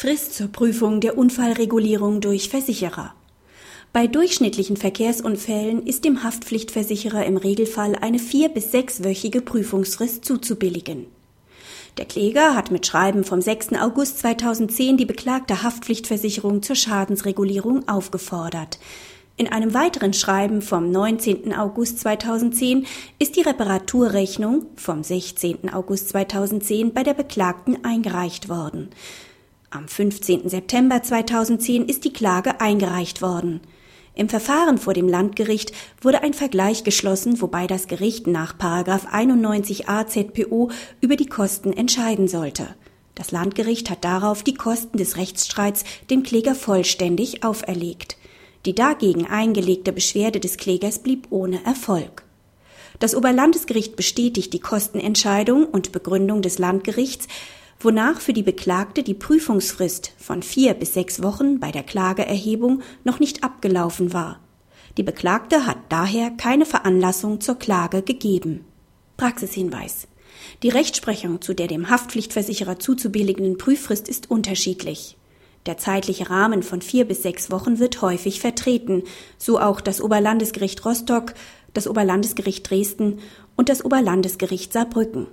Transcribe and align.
Frist 0.00 0.36
zur 0.36 0.46
Prüfung 0.46 1.00
der 1.00 1.18
Unfallregulierung 1.18 2.20
durch 2.20 2.50
Versicherer. 2.50 3.14
Bei 3.92 4.06
durchschnittlichen 4.06 4.76
Verkehrsunfällen 4.76 5.84
ist 5.84 6.04
dem 6.04 6.22
Haftpflichtversicherer 6.22 7.26
im 7.26 7.36
Regelfall 7.36 7.96
eine 7.96 8.20
vier- 8.20 8.50
bis 8.50 8.70
sechswöchige 8.70 9.40
Prüfungsfrist 9.40 10.24
zuzubilligen. 10.24 11.06
Der 11.96 12.04
Kläger 12.04 12.54
hat 12.54 12.70
mit 12.70 12.86
Schreiben 12.86 13.24
vom 13.24 13.40
6. 13.40 13.72
August 13.72 14.20
2010 14.20 14.98
die 14.98 15.04
beklagte 15.04 15.64
Haftpflichtversicherung 15.64 16.62
zur 16.62 16.76
Schadensregulierung 16.76 17.88
aufgefordert. 17.88 18.78
In 19.36 19.48
einem 19.48 19.74
weiteren 19.74 20.12
Schreiben 20.12 20.62
vom 20.62 20.92
19. 20.92 21.52
August 21.54 21.98
2010 21.98 22.86
ist 23.18 23.34
die 23.34 23.42
Reparaturrechnung 23.42 24.66
vom 24.76 25.02
16. 25.02 25.72
August 25.72 26.10
2010 26.10 26.94
bei 26.94 27.02
der 27.02 27.14
Beklagten 27.14 27.84
eingereicht 27.84 28.48
worden. 28.48 28.90
Am 29.70 29.86
15. 29.86 30.48
September 30.48 31.02
2010 31.02 31.84
ist 31.84 32.04
die 32.04 32.12
Klage 32.12 32.58
eingereicht 32.58 33.20
worden. 33.20 33.60
Im 34.14 34.30
Verfahren 34.30 34.78
vor 34.78 34.94
dem 34.94 35.06
Landgericht 35.06 35.72
wurde 36.00 36.22
ein 36.22 36.32
Vergleich 36.32 36.84
geschlossen, 36.84 37.42
wobei 37.42 37.66
das 37.66 37.86
Gericht 37.86 38.26
nach 38.26 38.58
91a 38.58 40.06
ZPO 40.06 40.70
über 41.02 41.16
die 41.16 41.26
Kosten 41.26 41.74
entscheiden 41.74 42.28
sollte. 42.28 42.74
Das 43.14 43.30
Landgericht 43.30 43.90
hat 43.90 44.04
darauf 44.04 44.42
die 44.42 44.54
Kosten 44.54 44.96
des 44.96 45.18
Rechtsstreits 45.18 45.84
dem 46.08 46.22
Kläger 46.22 46.54
vollständig 46.54 47.44
auferlegt. 47.44 48.16
Die 48.64 48.74
dagegen 48.74 49.26
eingelegte 49.26 49.92
Beschwerde 49.92 50.40
des 50.40 50.56
Klägers 50.56 51.00
blieb 51.00 51.26
ohne 51.28 51.62
Erfolg. 51.66 52.24
Das 53.00 53.14
Oberlandesgericht 53.14 53.96
bestätigt 53.96 54.54
die 54.54 54.60
Kostenentscheidung 54.60 55.66
und 55.66 55.92
Begründung 55.92 56.40
des 56.40 56.58
Landgerichts, 56.58 57.28
wonach 57.80 58.20
für 58.20 58.32
die 58.32 58.42
Beklagte 58.42 59.02
die 59.02 59.14
Prüfungsfrist 59.14 60.12
von 60.18 60.42
vier 60.42 60.74
bis 60.74 60.94
sechs 60.94 61.22
Wochen 61.22 61.60
bei 61.60 61.70
der 61.70 61.84
Klageerhebung 61.84 62.82
noch 63.04 63.20
nicht 63.20 63.44
abgelaufen 63.44 64.12
war. 64.12 64.40
Die 64.96 65.04
Beklagte 65.04 65.64
hat 65.66 65.78
daher 65.88 66.30
keine 66.30 66.66
Veranlassung 66.66 67.40
zur 67.40 67.56
Klage 67.56 68.02
gegeben. 68.02 68.64
Praxishinweis. 69.16 70.08
Die 70.62 70.70
Rechtsprechung 70.70 71.40
zu 71.40 71.54
der 71.54 71.68
dem 71.68 71.88
Haftpflichtversicherer 71.88 72.80
zuzubilligenden 72.80 73.58
Prüffrist 73.58 74.08
ist 74.08 74.30
unterschiedlich. 74.30 75.16
Der 75.66 75.78
zeitliche 75.78 76.30
Rahmen 76.30 76.62
von 76.62 76.82
vier 76.82 77.04
bis 77.04 77.22
sechs 77.22 77.50
Wochen 77.50 77.78
wird 77.78 78.02
häufig 78.02 78.40
vertreten, 78.40 79.04
so 79.36 79.60
auch 79.60 79.80
das 79.80 80.00
Oberlandesgericht 80.00 80.84
Rostock, 80.84 81.34
das 81.74 81.86
Oberlandesgericht 81.86 82.68
Dresden 82.68 83.20
und 83.56 83.68
das 83.68 83.84
Oberlandesgericht 83.84 84.72
Saarbrücken. 84.72 85.26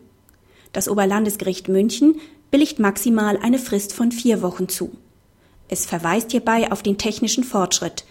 Das 0.75 0.89
Oberlandesgericht 0.89 1.69
München 1.69 2.19
billigt 2.51 2.79
maximal 2.79 3.39
eine 3.41 3.59
Frist 3.59 3.93
von 3.93 4.11
vier 4.11 4.41
Wochen 4.41 4.67
zu. 4.67 4.91
Es 5.69 5.85
verweist 5.85 6.31
hierbei 6.31 6.69
auf 6.69 6.83
den 6.83 6.97
technischen 6.97 7.45
Fortschritt. 7.45 8.03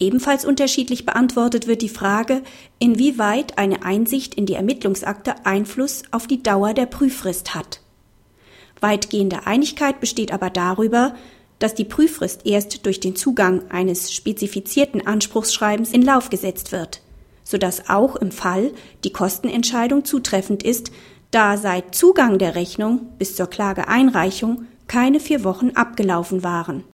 Ebenfalls 0.00 0.46
unterschiedlich 0.46 1.04
beantwortet 1.04 1.66
wird 1.66 1.82
die 1.82 1.90
Frage, 1.90 2.40
inwieweit 2.78 3.58
eine 3.58 3.84
Einsicht 3.84 4.34
in 4.36 4.46
die 4.46 4.54
Ermittlungsakte 4.54 5.44
Einfluss 5.44 6.04
auf 6.12 6.26
die 6.26 6.42
Dauer 6.42 6.72
der 6.72 6.86
Prüffrist 6.86 7.54
hat. 7.54 7.82
Weitgehende 8.80 9.46
Einigkeit 9.46 10.00
besteht 10.00 10.32
aber 10.32 10.48
darüber, 10.48 11.14
dass 11.58 11.74
die 11.74 11.84
Prüffrist 11.84 12.46
erst 12.46 12.86
durch 12.86 13.00
den 13.00 13.16
Zugang 13.16 13.70
eines 13.70 14.14
spezifizierten 14.14 15.06
Anspruchsschreibens 15.06 15.92
in 15.92 16.00
Lauf 16.00 16.30
gesetzt 16.30 16.72
wird, 16.72 17.02
sodass 17.44 17.90
auch 17.90 18.16
im 18.16 18.30
Fall 18.30 18.72
die 19.04 19.12
Kostenentscheidung 19.12 20.06
zutreffend 20.06 20.62
ist, 20.62 20.90
da 21.32 21.56
seit 21.56 21.94
Zugang 21.94 22.38
der 22.38 22.54
Rechnung 22.54 23.08
bis 23.18 23.34
zur 23.34 23.48
Klageeinreichung 23.48 24.66
keine 24.86 25.18
vier 25.18 25.42
Wochen 25.44 25.70
abgelaufen 25.70 26.44
waren 26.44 26.84